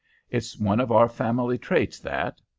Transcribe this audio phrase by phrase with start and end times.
[0.31, 2.41] It's one of our family traits, that.